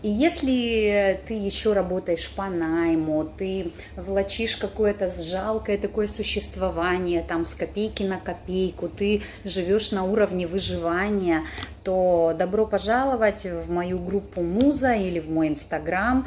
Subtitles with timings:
[0.00, 7.52] И если ты еще работаешь по найму, ты влачишь какое-то жалкое такое существование, там с
[7.52, 11.46] копейки на копейку, ты живешь на уровне выживания,
[11.82, 16.26] то добро пожаловать в мою группу Муза или в мой инстаграм.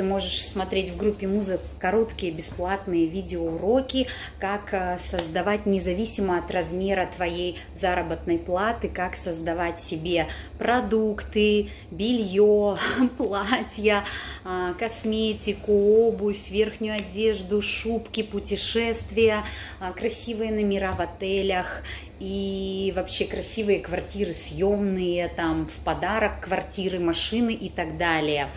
[0.00, 4.06] А, ты можешь смотреть в группе Муза короткие бесплатные видеоуроки,
[4.38, 10.26] как э, создавать независимо от размера твоей заработной платы, как создавать себе
[10.58, 12.78] продукты, белье,
[13.18, 14.04] платья,
[14.44, 15.72] э, косметику,
[16.06, 19.44] обувь, верхнюю одежду, шубки, путешествия,
[19.80, 21.82] э, красивые номера в отелях
[22.20, 28.48] и вообще красивые квартиры съемные, там в подарок квартиры, машины и так далее.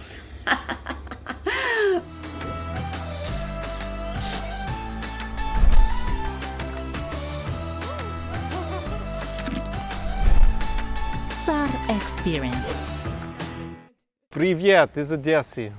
[11.89, 12.91] experience.
[14.95, 15.71] Is Odessa.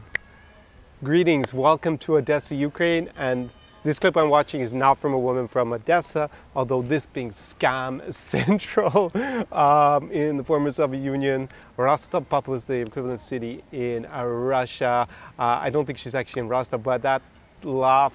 [1.03, 3.11] Greetings, welcome to Odessa, Ukraine.
[3.17, 3.51] And
[3.85, 8.13] this clip I'm watching is not from a woman from Odessa, although this being scam
[8.13, 9.13] central
[9.53, 11.49] um, in the former Soviet Union.
[11.77, 15.07] Rostov was the equivalent city in Russia.
[15.39, 17.23] Uh, I don't think she's actually in Rostov, but that
[17.63, 18.15] laugh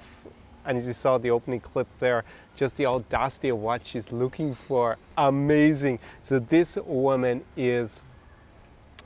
[0.70, 2.23] and as you saw the opening clip there,
[2.56, 5.98] just the audacity of what she's looking for, amazing.
[6.22, 8.03] So this woman is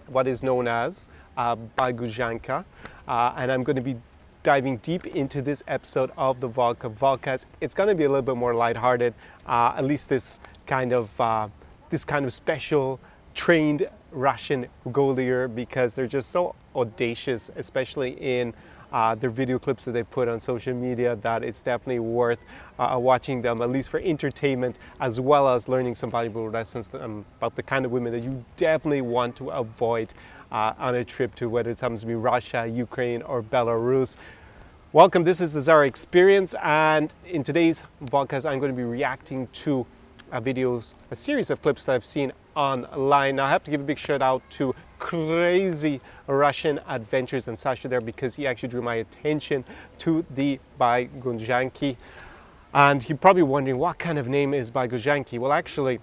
[0.07, 2.65] what is known as uh, Baguzhanka,
[3.07, 3.95] uh, and I'm going to be
[4.43, 7.45] diving deep into this episode of the Vodka Vodcast.
[7.61, 9.13] It's going to be a little bit more lighthearted,
[9.45, 11.47] uh, at least this kind of uh,
[11.89, 12.99] this kind of special
[13.35, 15.15] trained Russian gold
[15.55, 18.53] because they're just so audacious, especially in
[18.93, 22.39] uh, their video clips that they put on social media that it's definitely worth
[22.79, 27.25] uh, watching them at least for entertainment as well as learning some valuable lessons um,
[27.37, 30.13] about the kind of women that you definitely want to avoid
[30.51, 34.15] uh, on a trip to whether it happens to be Russia, Ukraine, or Belarus.
[34.91, 39.47] Welcome, this is the Czar Experience, and in today's podcast, I'm going to be reacting
[39.47, 39.87] to
[40.41, 43.35] videos, a series of clips that I've seen online.
[43.35, 47.87] Now, I have to give a big shout out to Crazy Russian Adventures and Sasha
[47.87, 49.65] there because he actually drew my attention
[49.99, 51.97] to the Gunjanki.
[52.73, 55.39] And you're probably wondering what kind of name is Gunjanki?
[55.39, 55.99] Well, actually,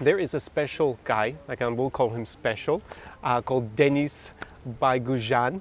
[0.00, 2.82] there is a special guy, like I will call him special,
[3.22, 4.30] uh, called Denis
[4.80, 5.60] Baigujan,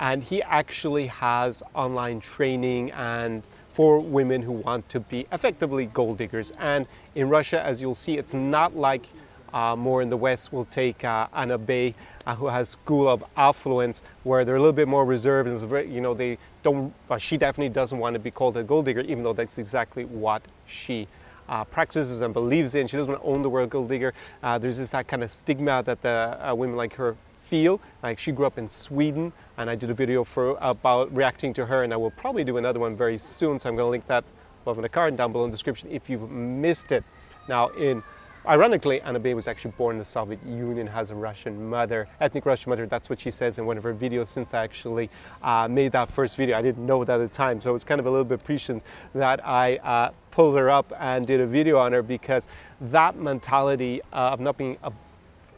[0.00, 3.46] and he actually has online training and
[3.78, 6.52] for women who want to be effectively gold diggers.
[6.58, 9.06] And in Russia, as you'll see, it's not like
[9.52, 11.94] uh, more in the West will take uh, Anna Bay,
[12.26, 15.88] uh, who has School of Affluence, where they're a little bit more reserved and very,
[15.88, 16.92] you know they don't.
[17.08, 20.06] Well, she definitely doesn't want to be called a gold digger, even though that's exactly
[20.06, 21.06] what she
[21.48, 22.88] uh, practices and believes in.
[22.88, 24.12] She doesn't want to own the word gold digger.
[24.42, 27.16] Uh, there's just that kind of stigma that the uh, women like her
[27.48, 27.80] feel.
[28.02, 31.66] Like she grew up in Sweden, and I did a video for about reacting to
[31.66, 33.58] her, and I will probably do another one very soon.
[33.58, 34.24] So I'm going to link that
[34.62, 37.04] above in the card and down below in the description if you've missed it.
[37.48, 38.02] Now, in
[38.46, 42.46] Ironically, Anna Bay was actually born in the Soviet Union, has a Russian mother, ethnic
[42.46, 42.86] Russian mother.
[42.86, 45.10] That's what she says in one of her videos since I actually
[45.42, 46.56] uh, made that first video.
[46.56, 48.82] I didn't know that at the time, so it's kind of a little bit prescient
[49.14, 52.48] that I uh, pulled her up and did a video on her because
[52.80, 54.92] that mentality of not being a,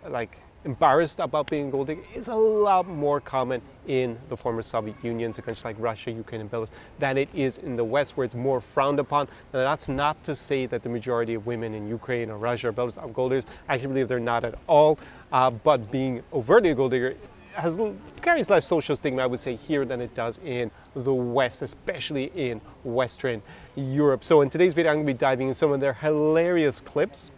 [0.09, 4.63] like embarrassed about being a gold digger is a lot more common in the former
[4.63, 8.17] Soviet Union, so countries like Russia, Ukraine, and Belarus, than it is in the West,
[8.17, 9.27] where it's more frowned upon.
[9.53, 12.73] Now, that's not to say that the majority of women in Ukraine or Russia or
[12.73, 13.47] Belarus are gold diggers.
[13.69, 14.99] I actually believe they're not at all.
[15.33, 17.17] Uh, but being overtly a gold digger
[17.55, 17.81] has
[18.23, 22.33] carries less social stigma, I would say, here than it does in the West, especially
[22.35, 23.43] in Western
[23.77, 24.25] Europe.
[24.25, 27.31] So in today's video, I'm going to be diving in some of their hilarious clips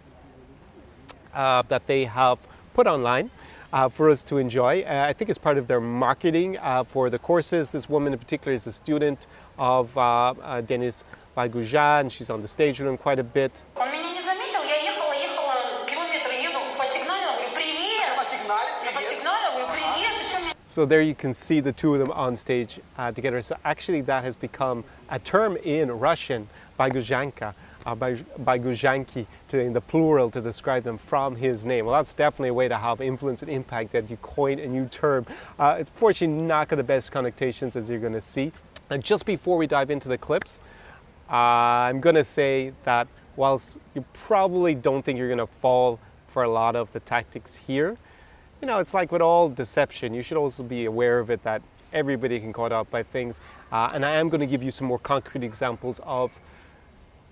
[1.34, 2.38] uh, that they have
[2.74, 3.30] put online.
[3.72, 4.82] Uh, for us to enjoy.
[4.82, 7.70] Uh, I think it's part of their marketing uh, for the courses.
[7.70, 9.26] This woman in particular is a student
[9.58, 12.10] of uh, uh, Denis Bagujan.
[12.10, 13.62] She's on the stage with him quite a bit.
[20.72, 23.42] So there you can see the two of them on stage uh, together.
[23.42, 26.48] So actually that has become a term in Russian,
[26.80, 27.54] Baguzhanka,
[27.86, 31.86] uh, by, Baiguzhanki to, in the plural to describe them from his name.
[31.86, 34.86] Well, that's definitely a way to have influence and impact that you coin a new
[34.86, 35.26] term.
[35.58, 38.52] Uh, it's fortunately not got the best connotations as you're going to see.
[38.90, 40.60] And just before we dive into the clips,
[41.30, 41.34] uh,
[41.88, 46.42] I'm going to say that whilst you probably don't think you're going to fall for
[46.42, 47.96] a lot of the tactics here,
[48.60, 51.62] you know, it's like with all deception, you should also be aware of it that
[51.92, 53.40] everybody can caught up by things.
[53.70, 56.40] Uh, and I am going to give you some more concrete examples of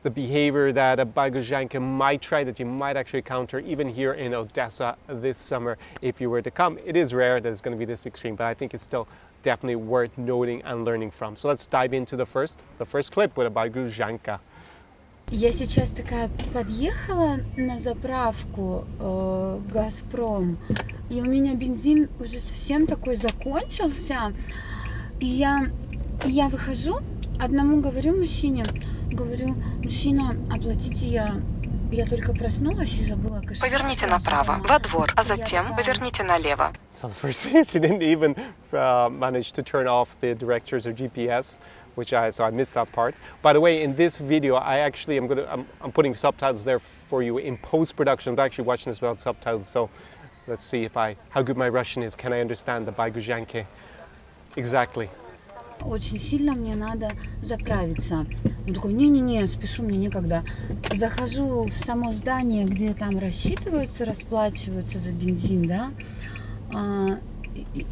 [0.04, 4.36] the behavior that a Bagujanka might try, that you might actually encounter even here in
[4.36, 6.78] Odessa this summer if you were to come.
[6.86, 9.08] It is rare that it's going to be this extreme, but I think it's still
[9.42, 11.36] definitely worth noting and learning from.
[11.36, 14.40] So let's dive into the first, the first clip with a Bagujanka.
[15.32, 20.60] Я сейчас такая подъехала на заправку э, Газпром,
[21.10, 24.34] и у меня бензин уже совсем такой закончился.
[25.20, 25.66] И я,
[26.28, 27.00] и я выхожу,
[27.40, 28.66] одному говорю мужчине,
[29.12, 29.56] говорю,
[29.90, 31.36] мужчина, оплатите я.
[31.92, 33.62] Я только проснулась и забыла кошелек.
[33.62, 36.74] Поверните направо, во двор, а затем поверните налево.
[36.92, 38.36] So the first thing, she didn't even
[38.74, 41.60] uh, manage to turn off the directors or GPS,
[41.96, 43.16] which I so I missed that part.
[43.42, 46.80] By the way, in this video, I actually am gonna I'm, I'm putting subtitles there
[47.08, 48.34] for you in post production.
[48.34, 49.90] I'm actually watching this without subtitles, so
[50.48, 52.16] let's see if I how good my Russian is.
[52.16, 53.66] Can I understand the Baigujanke
[54.58, 55.10] exactly?
[55.85, 57.13] Очень сильно мне надо
[57.43, 58.27] заправиться.
[58.67, 60.45] Он такой, не-не-не, спешу, мне некогда.
[60.95, 65.91] Захожу в само здание, где там рассчитываются, расплачиваются за бензин, да.
[66.75, 67.19] А,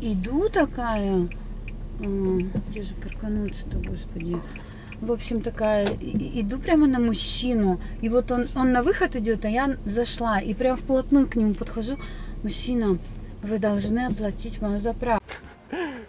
[0.00, 1.29] иду такая,
[2.00, 2.38] а,
[2.70, 4.38] где же паркануться-то, господи.
[5.00, 7.81] В общем, такая, иду прямо на мужчину.
[8.02, 10.40] И вот он, он на выход идет, а я зашла.
[10.40, 11.96] И прям вплотную к нему подхожу.
[12.43, 12.99] Мужчина,
[13.43, 15.25] вы должны оплатить мою заправку.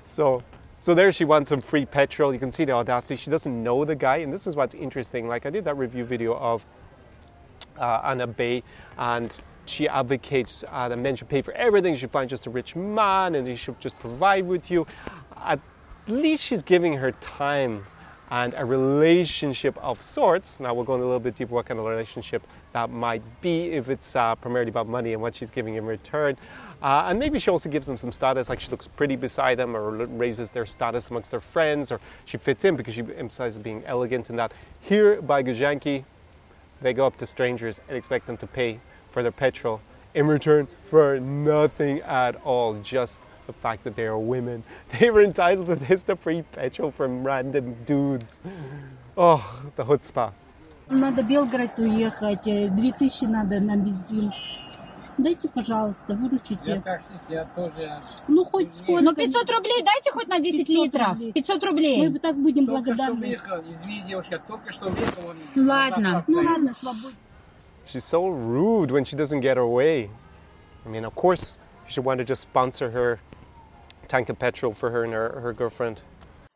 [0.07, 0.41] So,
[0.79, 2.33] so there she wants some free petrol.
[2.33, 3.15] You can see the audacity.
[3.15, 5.27] She doesn't know the guy, and this is what's interesting.
[5.27, 6.65] Like I did that review video of
[7.77, 8.63] uh, Anna Bay,
[8.97, 11.93] and she advocates uh, that men should pay for everything.
[11.93, 14.87] You should find just a rich man, and he should just provide with you.
[15.37, 15.59] At
[16.07, 17.85] least she's giving her time
[18.31, 20.59] and a relationship of sorts.
[20.59, 22.43] Now we'll go in a little bit deeper what kind of relationship
[22.73, 26.37] that might be if it's uh, primarily about money and what she's giving in return.
[26.81, 29.75] Uh, and maybe she also gives them some status, like she looks pretty beside them
[29.75, 33.83] or raises their status amongst their friends, or she fits in because she emphasizes being
[33.85, 34.53] elegant and that.
[34.79, 36.05] Here Baigujanki,
[36.81, 38.79] they go up to strangers and expect them to pay
[39.11, 39.81] for their petrol
[40.13, 44.62] in return for nothing at all, just the fact that they are women.
[44.98, 48.40] They were entitled to this, the free petrol from random dudes.
[49.16, 49.42] Oh,
[49.76, 50.32] the chutzpah.
[50.90, 54.32] Надо Белгород уехать, э, 2000 надо на бензин.
[55.16, 56.80] Дайте, пожалуйста, Я выручите.
[56.80, 57.88] таксист, я тоже...
[58.26, 58.74] Ну, хоть Нет.
[58.74, 59.02] сколько.
[59.04, 61.08] Ну, 500 рублей дайте хоть на 10 500 литров.
[61.10, 61.32] рублей.
[61.32, 62.08] 500 рублей.
[62.08, 63.20] Мы так будем Только что благодарны.
[63.28, 65.28] выехал, извини, девушка, я только что выехал.
[65.28, 66.02] он Ну, на ладно.
[66.04, 66.50] заправку Ну стоит.
[66.50, 67.12] ладно, свободно.
[67.86, 70.10] She's so rude when she doesn't get her way.
[70.84, 73.20] I mean, of course, you should want to just sponsor her
[74.09, 76.01] tank of petrol for her and her, her girlfriend.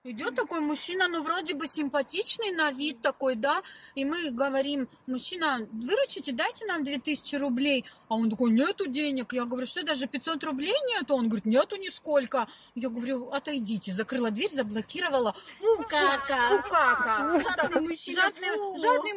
[0.05, 3.61] Идет такой мужчина, ну, вроде бы симпатичный на вид такой, да,
[3.95, 7.85] и мы говорим, мужчина, выручите, дайте нам 2000 рублей.
[8.09, 9.31] А он такой, нету денег.
[9.31, 11.15] Я говорю, что даже 500 рублей нету?
[11.15, 12.49] Он говорит, нету нисколько.
[12.75, 13.93] Я говорю, отойдите.
[13.93, 15.31] Закрыла дверь, заблокировала.
[15.31, 16.49] Фу, кака.
[16.49, 17.41] Фу, кака.
[17.55, 19.13] Жадный мужчина, Жадный,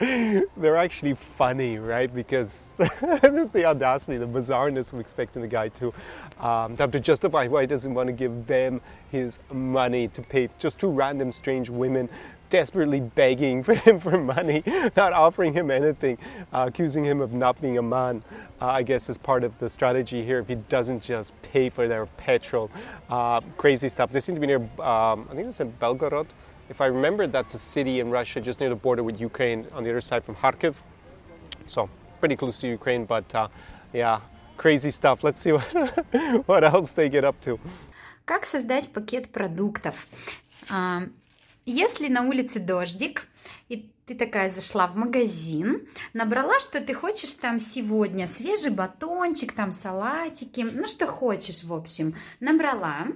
[0.56, 2.12] They're actually funny, right?
[2.12, 2.80] Because
[3.20, 5.92] there's the audacity, the bizarreness of expecting the guy to,
[6.40, 8.80] um, to have to justify why he doesn't want to give them
[9.10, 12.08] his money to pay just two random strange women
[12.48, 14.62] desperately begging for him for money,
[14.96, 16.16] not offering him anything,
[16.52, 18.22] uh, accusing him of not being a man.
[18.60, 20.38] Uh, I guess is part of the strategy here.
[20.38, 22.70] If he doesn't just pay for their petrol,
[23.08, 24.12] uh, crazy stuff.
[24.12, 24.58] They seem to be near.
[24.80, 26.26] Um, I think it's in Belgorod.
[26.70, 29.82] If I remember, that's a city in Russia just near the border with Ukraine on
[29.84, 30.74] the other side from Kharkiv.
[31.66, 31.80] So
[32.20, 33.48] pretty close to Ukraine, but uh,
[33.92, 34.20] yeah,
[34.56, 35.24] crazy stuff.
[35.26, 35.66] Let's see what,
[36.50, 37.58] what else they get up to.
[38.24, 40.06] Как создать пакет продуктов?
[40.70, 41.02] А,
[41.66, 43.28] Если на улице дождик,
[43.68, 49.72] и ты такая зашла в магазин, набрала, что ты хочешь там сегодня, свежий батончик, там
[49.72, 53.06] салатики, ну что хочешь, в общем, набрала.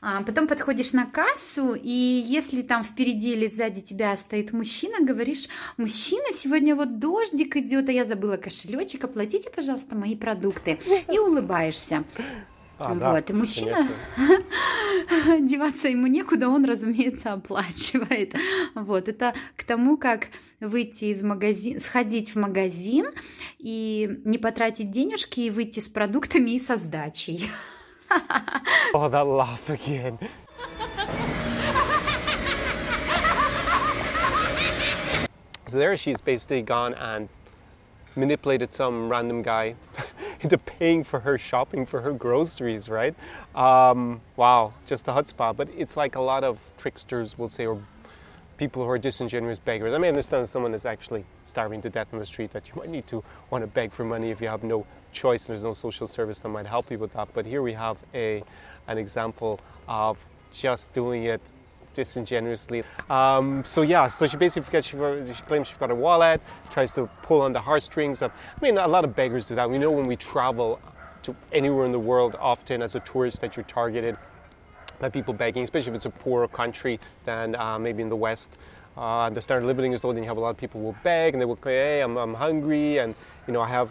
[0.00, 5.48] А потом подходишь на кассу, и если там впереди или сзади тебя стоит мужчина, говоришь,
[5.76, 10.78] мужчина, сегодня вот дождик идет, а я забыла кошелечек, оплатите, пожалуйста, мои продукты.
[11.12, 12.04] И улыбаешься.
[12.78, 15.40] А, да, вот, и мужчина, конечно.
[15.48, 18.34] деваться ему некуда, он, разумеется, оплачивает.
[18.76, 20.28] Вот, это к тому, как
[20.60, 23.06] выйти из магазина, сходить в магазин
[23.58, 27.50] и не потратить денежки и выйти с продуктами и со сдачей.
[28.10, 30.18] Oh, that laugh again.
[35.66, 37.28] So there she's basically gone and
[38.16, 39.74] manipulated some random guy
[40.40, 43.14] into paying for her shopping for her groceries, right?
[43.54, 47.66] Um, wow, just a hot spot, But it's like a lot of tricksters will say,
[47.66, 47.78] or
[48.58, 49.94] people who are disingenuous beggars.
[49.94, 52.90] I may understand someone that's actually starving to death on the street that you might
[52.90, 55.72] need to want to beg for money if you have no choice and there's no
[55.72, 57.28] social service that might help you with that.
[57.32, 58.42] But here we have a
[58.88, 60.18] an example of
[60.52, 61.52] just doing it
[61.94, 62.82] disingenuously.
[63.10, 64.96] Um, so yeah, so she basically forgets she,
[65.34, 68.32] she claims she's got a wallet, tries to pull on the heartstrings of.
[68.32, 69.70] I mean, a lot of beggars do that.
[69.70, 70.80] We know when we travel
[71.22, 74.16] to anywhere in the world, often as a tourist, that you're targeted
[74.98, 78.58] by people begging, especially if it's a poorer country than uh, maybe in the West.
[78.96, 81.34] Uh, the standard living is low, then you have a lot of people will beg
[81.34, 83.14] and they will say, hey, I'm, I'm hungry and
[83.46, 83.90] you know I have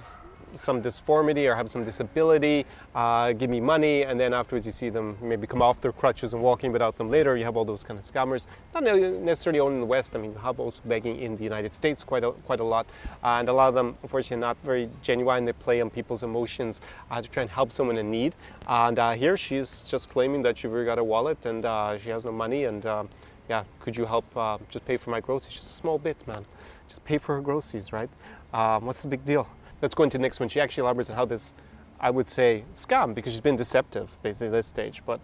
[0.53, 4.89] some disformity or have some disability, uh, give me money, and then afterwards you see
[4.89, 7.37] them maybe come off their crutches and walking without them later.
[7.37, 10.15] You have all those kind of scammers, not necessarily only in the West.
[10.15, 12.87] I mean, you have also begging in the United States quite a, quite a lot,
[13.23, 15.45] and a lot of them, unfortunately, not very genuine.
[15.45, 18.35] They play on people's emotions uh, to try and help someone in need.
[18.67, 22.25] And uh, here she's just claiming that she's got a wallet and uh, she has
[22.25, 23.09] no money, and um,
[23.49, 25.55] yeah, could you help uh, just pay for my groceries?
[25.55, 26.43] Just a small bit, man.
[26.87, 28.09] Just pay for her groceries, right?
[28.53, 29.47] Um, what's the big deal?
[29.81, 30.50] Let's go into the next one.
[30.50, 31.53] She actually elaborates on how this,
[32.00, 35.01] I would say, scam, because she's been deceptive basically at this stage.
[35.05, 35.19] But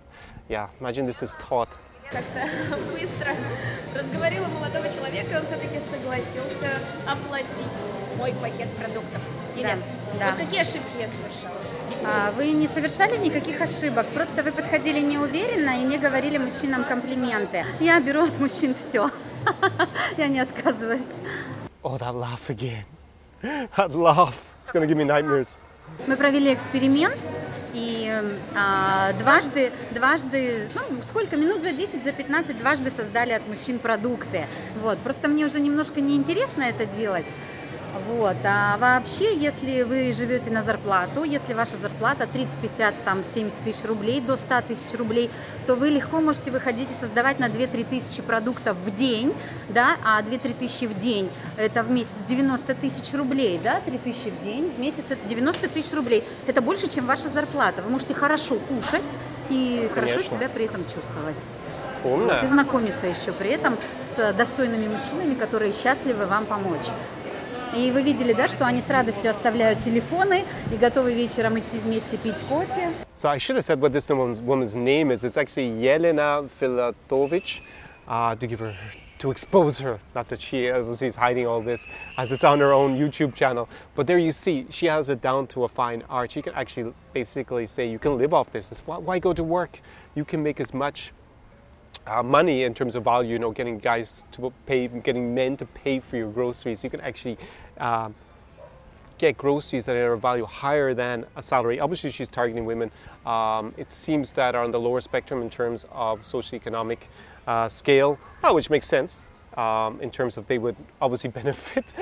[0.49, 1.77] yeah, imagine this is taught.
[2.11, 3.35] Как-то быстро
[3.95, 7.79] разговорила молодого человека, он все-таки согласился оплатить
[8.17, 9.21] мой пакет продуктов.
[9.55, 9.81] Елена,
[10.19, 10.31] да.
[10.31, 11.57] вот какие ошибки я совершала?
[12.05, 17.65] А, Вы не совершали никаких ошибок, просто вы подходили неуверенно и не говорили мужчинам комплименты.
[17.79, 19.09] Я беру от мужчин все.
[20.17, 21.15] Я не отказываюсь.
[21.83, 22.85] Oh, that laugh again.
[23.75, 24.39] That laugh.
[24.61, 25.59] It's gonna give me nightmares.
[26.07, 27.17] Мы провели эксперимент
[27.73, 28.09] и
[28.55, 34.47] а, дважды, дважды, ну сколько, минут за 10, за 15 дважды создали от мужчин продукты.
[34.81, 37.25] Вот, просто мне уже немножко неинтересно это делать.
[37.93, 38.37] Вот.
[38.43, 43.85] А вообще, если вы живете на зарплату, если ваша зарплата 30, 50, там, 70 тысяч
[43.85, 45.29] рублей до 100 тысяч рублей,
[45.67, 49.31] то вы легко можете выходить и создавать на 2-3 тысячи продуктов в день,
[49.69, 54.29] да, а 2-3 тысячи в день это в месяц 90 тысяч рублей, да, 3 тысячи
[54.29, 56.23] в день, в месяц это 90 тысяч рублей.
[56.47, 57.83] Это больше, чем ваша зарплата.
[57.83, 59.03] Вы можете хорошо кушать
[59.49, 60.37] и хорошо Конечно.
[60.37, 61.37] себя при этом чувствовать.
[62.03, 62.47] Вот, и Умная.
[62.47, 63.77] знакомиться еще при этом
[64.15, 66.87] с достойными мужчинами, которые счастливы вам помочь.
[67.74, 72.16] И вы видели, да, что они с радостью оставляют телефоны и готовы вечером идти вместе
[72.16, 72.90] пить кофе.
[73.14, 75.24] So I should have said what this woman's, woman's name is.
[75.24, 77.60] It's actually Yelena Filatovic.
[78.08, 78.74] Uh, to give her,
[79.18, 80.00] to expose her.
[80.14, 83.68] Not that she obviously is hiding all this, as it's on her own YouTube channel.
[83.94, 86.30] But there you see, she has it down to a fine art.
[86.30, 88.72] She can actually basically say you can live off this.
[88.72, 89.82] It's why, why go to work?
[90.14, 91.12] You can make as much
[92.06, 95.66] uh, money in terms of value, you know, getting guys to pay, getting men to
[95.66, 96.82] pay for your groceries.
[96.82, 97.36] You can actually
[97.79, 98.15] um,
[99.17, 101.79] get groceries that are of value higher than a salary.
[101.79, 102.91] Obviously, she's targeting women.
[103.25, 106.99] Um, it seems that are on the lower spectrum in terms of socioeconomic
[107.47, 109.29] uh, scale, uh, which makes sense.
[109.55, 111.93] Um, in terms of they would obviously benefit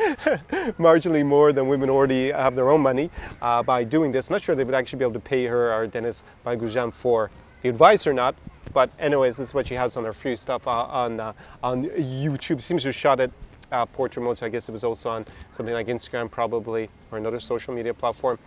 [0.79, 3.09] marginally more than women already have their own money
[3.41, 4.29] uh, by doing this.
[4.29, 7.29] Not sure they would actually be able to pay her or Dennis Bagujan for
[7.61, 8.35] the advice or not.
[8.73, 11.85] But anyways, this is what she has on her free stuff uh, on uh, on
[11.85, 12.61] YouTube.
[12.61, 13.31] Seems to have shot it
[13.71, 17.17] uh, portrait mode, so I guess it was also on something like Instagram, probably, or
[17.17, 18.37] another social media platform.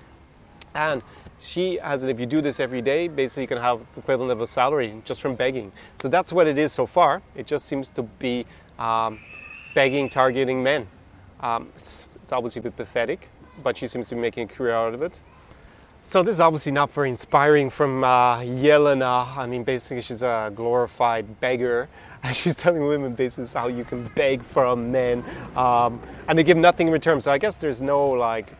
[0.74, 1.02] And
[1.38, 4.32] she has it, if you do this every day, basically you can have the equivalent
[4.32, 5.70] of a salary just from begging.
[5.96, 7.22] So that's what it is so far.
[7.36, 8.44] It just seems to be
[8.78, 9.20] um,
[9.74, 10.86] begging, targeting men.
[11.40, 13.28] Um, it's, it's obviously a bit pathetic,
[13.62, 15.20] but she seems to be making a career out of it.
[16.02, 19.36] So this is obviously not very inspiring from uh, Yelena.
[19.36, 21.88] I mean, basically she's a glorified beggar.
[22.24, 25.22] And she's telling women this is how you can beg from men,
[25.56, 27.20] um, and they give nothing in return.
[27.20, 28.52] So I guess there's no like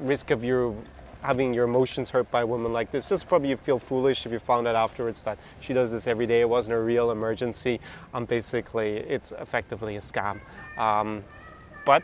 [0.00, 0.80] risk of you
[1.22, 3.08] having your emotions hurt by a woman like this.
[3.08, 6.26] Just probably you feel foolish if you found out afterwards that she does this every
[6.26, 6.40] day.
[6.40, 7.80] It wasn't a real emergency.
[8.14, 10.40] Um, basically, it's effectively a scam.
[10.78, 11.24] Um,
[11.84, 12.02] but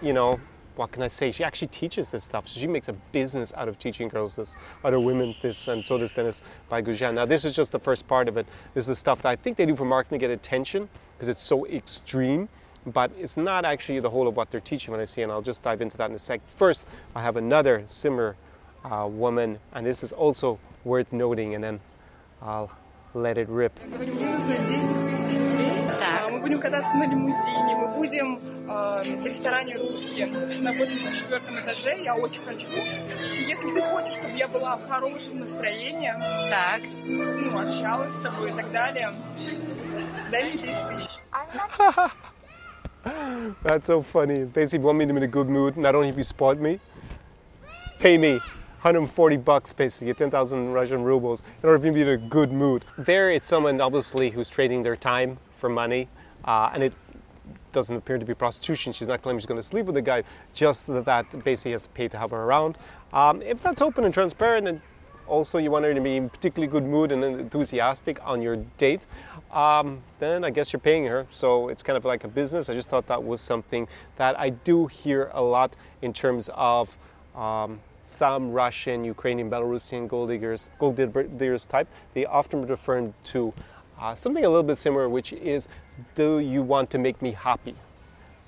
[0.00, 0.40] you know,
[0.76, 1.30] what can I say?
[1.30, 2.48] She actually teaches this stuff.
[2.48, 5.98] So she makes a business out of teaching girls this, other women this, and so
[5.98, 7.14] does Dennis Baigujan.
[7.14, 8.46] Now, this is just the first part of it.
[8.74, 11.28] This is the stuff that I think they do for marketing to get attention because
[11.28, 12.48] it's so extreme.
[12.84, 15.40] But it's not actually the whole of what they're teaching when I see, and I'll
[15.40, 16.40] just dive into that in a sec.
[16.48, 18.34] First, I have another similar
[18.84, 21.80] uh, woman, and this is also worth noting, and then
[22.40, 22.72] I'll
[23.14, 23.78] let it rip.
[26.01, 26.25] Говорю, мне нужно 10 тысяч рублей.
[26.25, 30.25] А, Мы будем кататься на лимузине, мы будем э, в ресторане «Русский»
[30.61, 32.03] на 84 этаже.
[32.03, 32.67] Я очень хочу.
[32.71, 36.13] И Если ты хочешь, чтобы я была в хорошем настроении,
[36.49, 36.81] так.
[37.05, 39.11] ну, общалась с тобой и так далее,
[40.31, 41.09] дай мне 10 тысяч.
[43.63, 44.43] That's so funny.
[44.43, 45.77] Basically, want me to be in a good mood.
[45.77, 46.79] Not only have you spoiled me,
[47.99, 48.39] pay me
[48.81, 52.51] 140 bucks, basically 10,000 Russian rubles, in order for me to be in a good
[52.51, 52.83] mood.
[52.97, 56.08] There, it's someone obviously who's trading their time for money,
[56.44, 56.92] uh, and it
[57.70, 58.92] doesn't appear to be prostitution.
[58.92, 61.88] She's not claiming she's going to sleep with the guy, just that, basically has to
[61.90, 62.78] pay to have her around.
[63.12, 64.80] Um, if that's open and transparent, and
[65.28, 69.06] also you want her to be in particularly good mood and enthusiastic on your date,
[69.52, 71.28] um, then I guess you're paying her.
[71.30, 72.68] So it's kind of like a business.
[72.68, 76.98] I just thought that was something that I do hear a lot in terms of
[77.36, 81.88] um, some Russian, Ukrainian, Belarusian gold diggers, gold diggers type.
[82.14, 83.54] They often refer to
[84.02, 85.68] uh, something a little bit similar, which is,
[86.16, 87.76] do you want to make me happy?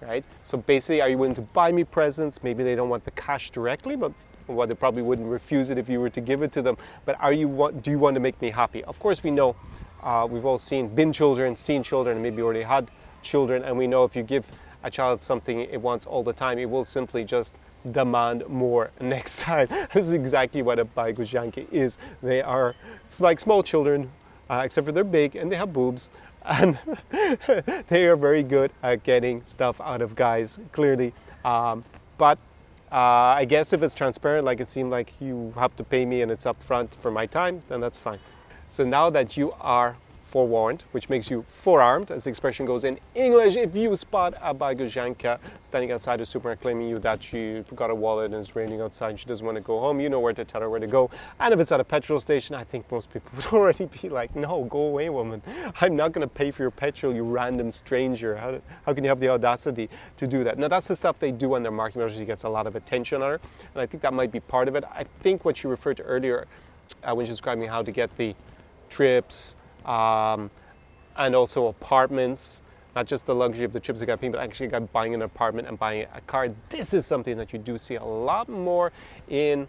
[0.01, 0.25] Right?
[0.43, 2.43] So basically, are you willing to buy me presents?
[2.43, 4.13] Maybe they don't want the cash directly, but
[4.49, 6.77] well, they probably wouldn't refuse it if you were to give it to them.
[7.05, 8.83] But are you want, do you want to make me happy?
[8.85, 9.55] Of course, we know
[10.03, 12.91] uh, we've all seen, been children, seen children, maybe already had
[13.23, 14.51] children, and we know if you give
[14.83, 17.55] a child something it wants all the time, it will simply just
[17.93, 19.69] demand more next time.
[19.95, 21.97] this is exactly what a baigujanka is.
[22.23, 22.75] They are
[23.21, 24.11] like small children,
[24.51, 26.11] uh, except for they're big and they have boobs,
[26.45, 26.79] and
[27.89, 31.13] they are very good at getting stuff out of guys, clearly.
[31.45, 31.85] Um,
[32.19, 32.39] but
[32.93, 36.23] uh, I guess if it's transparent, like it seemed like you have to pay me
[36.23, 38.19] and it's upfront for my time, then that's fine.
[38.69, 42.99] So now that you are forewarned, which makes you forearmed, as the expression goes in
[43.15, 43.57] English.
[43.57, 47.95] If you spot a Baigujanka standing outside a supermarket claiming you that she forgot a
[47.95, 50.33] wallet and it's raining outside and she doesn't want to go home, you know where
[50.33, 51.11] to tell her where to go.
[51.39, 54.35] And if it's at a petrol station, I think most people would already be like,
[54.35, 55.43] no, go away, woman.
[55.81, 58.35] I'm not going to pay for your petrol, you random stranger.
[58.37, 60.59] How, how can you have the audacity to do that?
[60.59, 62.19] Now, that's the stuff they do on their marketing materials.
[62.19, 63.41] She gets a lot of attention on her.
[63.75, 64.85] And I think that might be part of it.
[64.85, 66.47] I think what you referred to earlier
[67.03, 68.35] uh, when she was describing how to get the
[68.89, 70.51] trips, um,
[71.17, 72.63] and also apartments.
[72.95, 75.67] Not just the luxury of the trips you got, but actually got buying an apartment
[75.67, 76.49] and buying a car.
[76.69, 78.93] This is something that you do see a lot more
[79.29, 79.67] in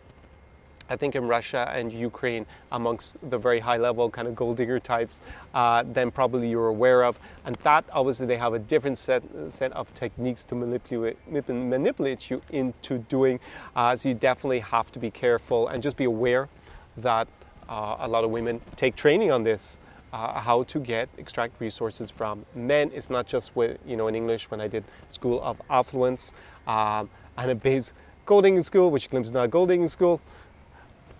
[0.89, 4.79] I think in Russia and Ukraine, amongst the very high level kind of gold digger
[4.79, 5.21] types,
[5.53, 7.19] uh, than probably you're aware of.
[7.45, 11.17] And that obviously they have a different set, set of techniques to manipulate,
[11.47, 13.39] manipulate you into doing.
[13.75, 16.49] Uh, so you definitely have to be careful and just be aware
[16.97, 17.27] that
[17.67, 19.79] uh, a lot of women take training on this
[20.13, 22.91] uh, how to get extract resources from men.
[22.93, 26.33] It's not just with, you know in English when I did School of Affluence
[26.67, 27.93] um, and a base
[28.25, 30.21] gold digging school, which claims not a gold digging school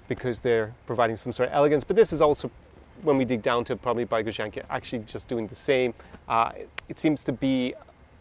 [0.07, 1.83] because they're providing some sort of elegance.
[1.83, 2.49] But this is also
[3.01, 5.93] when we dig down to probably by Baigujanka actually just doing the same.
[6.27, 7.73] Uh, it, it seems to be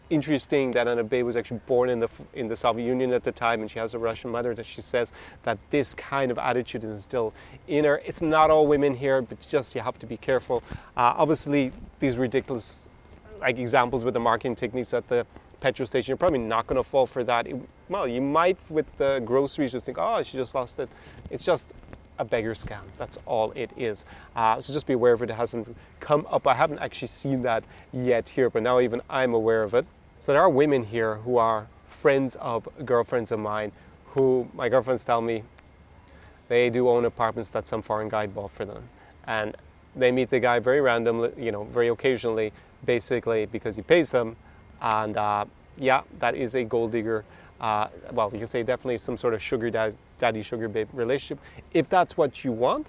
[0.09, 3.31] interesting that Anna Bay was actually born in the in the Soviet Union at the
[3.31, 4.53] time, and she has a Russian mother.
[4.53, 5.13] That she says
[5.43, 7.33] that this kind of attitude is still
[7.67, 8.01] in her.
[8.05, 10.63] It's not all women here, but just you have to be careful.
[10.97, 12.89] Uh, obviously, these ridiculous
[13.39, 15.25] like examples with the marketing techniques at the
[15.59, 17.47] petrol station, you're probably not going to fall for that.
[17.47, 17.55] It,
[17.89, 20.89] well, you might with the groceries just think, oh, she just lost it.
[21.29, 21.73] It's just
[22.19, 22.81] a beggar scam.
[22.97, 24.05] That's all it is.
[24.35, 25.29] Uh, so just be aware of it.
[25.29, 26.47] It hasn't come up.
[26.47, 29.85] I haven't actually seen that yet here, but now even I'm aware of it.
[30.19, 33.71] So there are women here who are friends of girlfriends of mine
[34.15, 35.43] who my girlfriends tell me
[36.47, 38.83] they do own apartments that some foreign guy bought for them.
[39.27, 39.55] And
[39.95, 42.53] they meet the guy very randomly, you know, very occasionally,
[42.85, 44.35] basically because he pays them.
[44.81, 45.45] And uh,
[45.77, 47.25] yeah, that is a gold digger.
[47.59, 51.39] Uh, well, you can say definitely some sort of sugar dad, daddy, sugar babe relationship.
[51.73, 52.87] If that's what you want,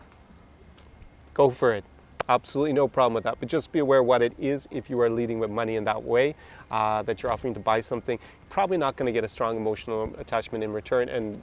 [1.35, 1.85] go for it.
[2.29, 3.37] Absolutely no problem with that.
[3.39, 6.03] But just be aware what it is if you are leading with money in that
[6.03, 6.35] way,
[6.73, 8.19] uh, that you're offering to buy something.
[8.51, 11.09] Probably not going to get a strong emotional attachment in return.
[11.09, 11.41] And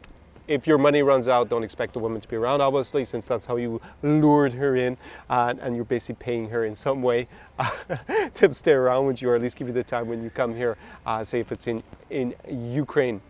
[0.47, 3.45] if your money runs out, don't expect the woman to be around, obviously, since that's
[3.45, 4.97] how you lured her in,
[5.29, 7.27] uh, and you're basically paying her in some way
[7.59, 7.69] uh,
[8.33, 10.53] to stay around with you, or at least give you the time when you come
[10.53, 13.21] here, uh, say if it's in, in Ukraine.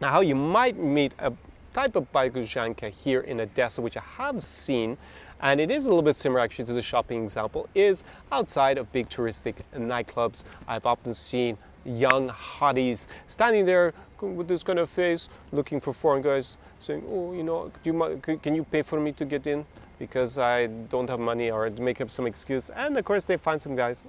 [0.00, 1.32] Now, how you might meet a
[1.72, 4.96] type of baigujanka here in Odessa, which I have seen,
[5.40, 8.90] and it is a little bit similar actually to the shopping example, is outside of
[8.92, 10.44] big touristic nightclubs.
[10.66, 11.56] I've often seen
[11.88, 17.32] young hotties standing there with this kind of face, looking for foreign guys, saying, "Oh,
[17.32, 19.64] you know, you, can you pay for me to get in
[19.98, 22.70] because I don't have money," or make up some excuse.
[22.70, 24.06] And of course, they find some guys.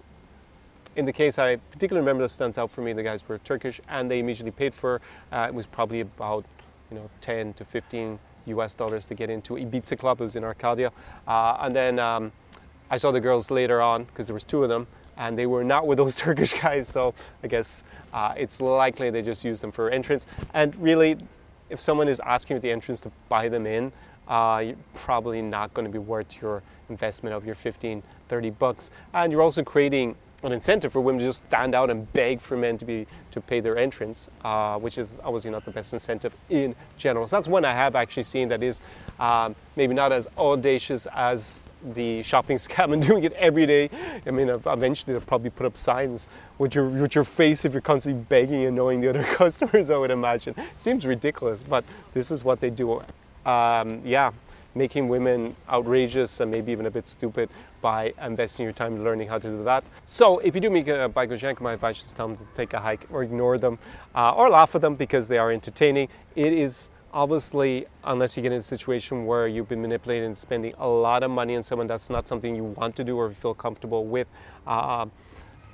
[0.96, 3.80] In the case I particularly remember that stands out for me, the guys were Turkish,
[3.88, 5.02] and they immediately paid for.
[5.32, 6.44] Uh, it was probably about,
[6.90, 10.20] you know, 10 to 15 US dollars to get into Ibiza Club.
[10.20, 10.92] It was in Arcadia,
[11.28, 12.00] uh, and then.
[12.00, 12.32] Um,
[12.92, 14.88] I saw the girls later on because there was two of them,
[15.20, 16.88] and they were not with those Turkish guys.
[16.88, 20.26] So I guess uh, it's likely they just used them for entrance.
[20.56, 21.18] And really,
[21.70, 23.92] if someone is asking at the entrance to buy them in,
[24.28, 28.92] uh, you're probably not going to be worth your investment of your 15, 30 bucks.
[29.14, 32.56] And you're also creating an incentive for women to just stand out and beg for
[32.56, 36.36] men to be to pay their entrance, uh, which is obviously not the best incentive
[36.50, 37.28] in general.
[37.28, 38.82] So that's one I have actually seen that is
[39.20, 43.90] um, maybe not as audacious as the shopping scam and doing it every day.
[44.26, 47.82] I mean, eventually they'll probably put up signs with your with your face if you're
[47.82, 49.90] constantly begging and knowing the other customers.
[49.90, 50.56] I would imagine.
[50.76, 53.02] Seems ridiculous, but this is what they do.
[53.46, 54.32] Um, yeah,
[54.76, 57.50] making women outrageous and maybe even a bit stupid
[57.82, 59.84] by investing your time learning how to do that.
[60.06, 62.80] So if you do meet a Baikuzhenka, my advice is tell them to take a
[62.80, 63.80] hike or ignore them
[64.16, 66.10] uh, or laugh at them because they are entertaining.
[66.36, 70.74] It is obviously, unless you get in a situation where you've been manipulated and spending
[70.78, 73.54] a lot of money on someone, that's not something you want to do or feel
[73.54, 74.28] comfortable with.
[74.68, 75.08] Uh,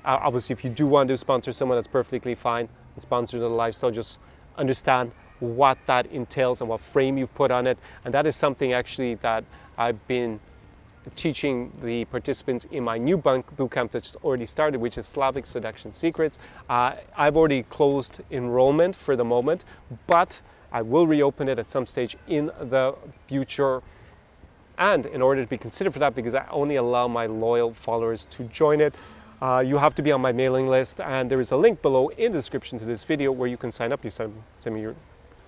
[0.06, 2.70] obviously, if you do want to sponsor someone, that's perfectly fine.
[2.94, 4.22] And sponsor the lifestyle, just
[4.58, 7.78] understand what that entails and what frame you've put on it.
[8.04, 9.44] And that is something actually that
[9.78, 10.40] I've been
[11.16, 15.94] teaching the participants in my new boot camp that's already started, which is Slavic Seduction
[15.94, 16.40] Secrets.
[16.70, 19.66] Uh, I've already closed enrollment for the moment,
[20.08, 22.96] but I will reopen it at some stage in the
[23.28, 23.82] future.
[24.78, 28.26] And in order to be considered for that, because I only allow my loyal followers
[28.32, 28.96] to join it,
[29.42, 31.00] uh, you have to be on my mailing list.
[31.00, 33.72] And there is a link below in the description to this video where you can
[33.72, 34.04] sign up.
[34.04, 34.96] You send, send me your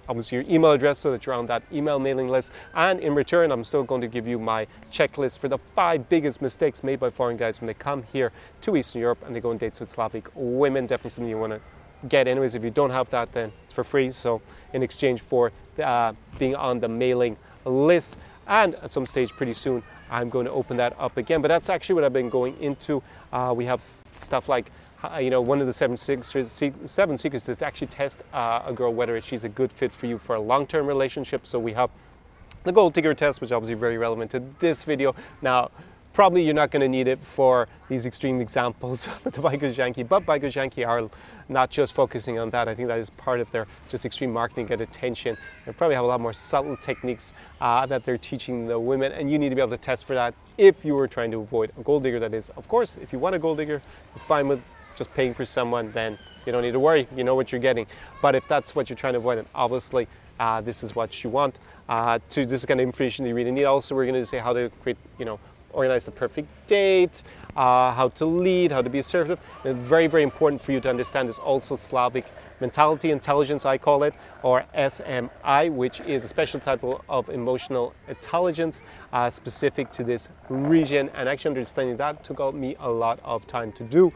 [0.09, 2.51] obviously your email address so that you're on that email mailing list.
[2.73, 6.41] And in return, I'm still going to give you my checklist for the five biggest
[6.41, 9.49] mistakes made by foreign guys when they come here to Eastern Europe and they go
[9.49, 10.85] on dates with Slavic women.
[10.85, 11.61] Definitely something you want to
[12.07, 12.55] get anyways.
[12.55, 14.11] If you don't have that, then it's for free.
[14.11, 14.41] So
[14.73, 15.51] in exchange for
[15.83, 18.17] uh, being on the mailing list,
[18.47, 21.41] and at some stage pretty soon, I'm going to open that up again.
[21.41, 23.03] But that's actually what I've been going into.
[23.33, 23.81] Uh, we have
[24.15, 24.71] stuff like
[25.19, 28.73] you know, one of the seven secrets, seven secrets is to actually test uh, a
[28.73, 31.45] girl whether she's a good fit for you for a long-term relationship.
[31.45, 31.89] So we have
[32.63, 35.15] the gold digger test, which is obviously very relevant to this video.
[35.41, 35.71] Now,
[36.13, 40.25] probably you're not going to need it for these extreme examples with the Baikuzhenki, but
[40.25, 41.07] Baikuzhenki are
[41.47, 42.67] not just focusing on that.
[42.67, 45.37] I think that is part of their just extreme marketing, get attention.
[45.65, 49.29] They probably have a lot more subtle techniques uh, that they're teaching the women, and
[49.29, 51.71] you need to be able to test for that if you were trying to avoid
[51.77, 52.19] a gold digger.
[52.19, 53.79] That is, of course, if you want a gold digger,
[54.17, 54.61] fine with
[54.97, 57.07] just paying for someone, then you don't need to worry.
[57.15, 57.87] You know what you're getting.
[58.21, 60.07] But if that's what you're trying to avoid, then obviously
[60.39, 61.59] uh, this is what you want.
[61.87, 63.63] Uh, to this kind of information you really need.
[63.63, 65.39] Also, we're going to say how to create, you know,
[65.71, 67.23] organize the perfect date,
[67.55, 69.39] uh, how to lead, how to be assertive.
[69.63, 72.25] And very, very important for you to understand is also Slavic
[72.59, 78.83] mentality intelligence, I call it, or SMI, which is a special type of emotional intelligence
[79.13, 81.09] uh, specific to this region.
[81.13, 84.09] And actually, understanding that took me a lot of time to do.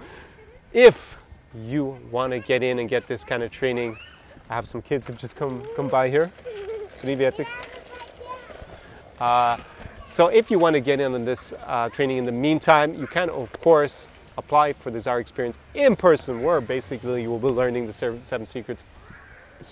[0.74, 1.18] If
[1.54, 3.98] you want to get in and get this kind of training,
[4.50, 6.32] I have some kids who've just come come by here.
[9.20, 9.58] Uh,
[10.10, 13.06] so if you want to get in on this uh, training in the meantime, you
[13.06, 17.48] can of course apply for the Czar experience in person, where basically you will be
[17.48, 18.86] learning the seven secrets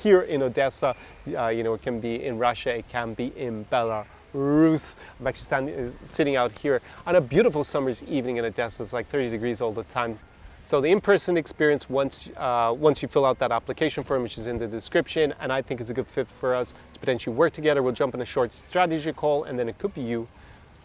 [0.04, 0.96] here in Odessa.
[1.34, 4.98] Uh, you know, it can be in Russia, it can be in Belarus.
[5.18, 8.84] I'm actually standing, uh, sitting out here on a beautiful summer's evening in Odessa.
[8.84, 10.20] It's like 30 degrees all the time.
[10.64, 14.46] So the in-person experience, once, uh, once you fill out that application form, which is
[14.46, 17.54] in the description, and I think it's a good fit for us to potentially work
[17.54, 20.28] together, we'll jump on a short strategy call, and then it could be you.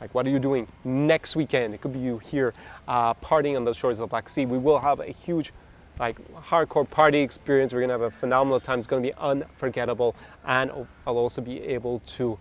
[0.00, 1.74] Like, what are you doing next weekend?
[1.74, 2.52] It could be you here
[2.88, 4.46] uh, partying on the shores of the Black Sea.
[4.46, 5.52] We will have a huge
[5.98, 7.72] like hardcore party experience.
[7.72, 8.78] We're gonna have a phenomenal time.
[8.78, 10.70] It's gonna be unforgettable, and
[11.06, 12.38] I'll also be able to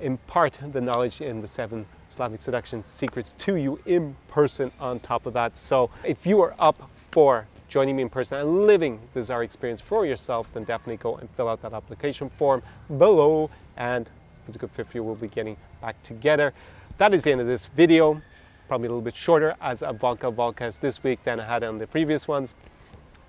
[0.00, 5.26] impart the knowledge in the seven Slavic seduction secrets to you in person on top
[5.26, 5.58] of that.
[5.58, 9.80] So if you are up for joining me in person and living the Czar experience
[9.80, 12.62] for yourself, then definitely go and fill out that application form
[12.96, 13.50] below.
[13.76, 14.06] And
[14.42, 16.52] if it's a good fit for you, we'll be getting back together.
[16.98, 18.22] That is the end of this video.
[18.68, 21.78] Probably a little bit shorter as a Vodka Vodcast this week than I had on
[21.78, 22.54] the previous ones.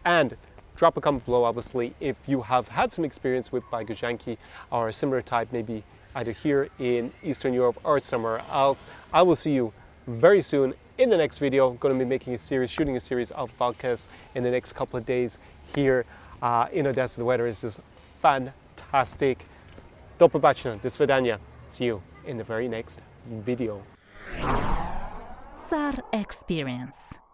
[0.05, 0.37] And
[0.75, 4.37] drop a comment below, obviously, if you have had some experience with Baikuzhenki
[4.71, 5.83] or a similar type, maybe
[6.17, 8.87] either here in Eastern Europe or somewhere else.
[9.13, 9.71] I will see you
[10.07, 11.69] very soon in the next video.
[11.69, 14.73] I'm going to be making a series, shooting a series of podcasts in the next
[14.73, 15.37] couple of days
[15.75, 16.05] here
[16.41, 17.19] uh, in Odessa.
[17.19, 17.79] The weather is just
[18.21, 19.37] fantastic.
[20.17, 21.37] Do побачення, до свидання.
[21.69, 23.01] See you in the very next
[23.45, 23.83] video.
[25.69, 27.26] Czar Experience.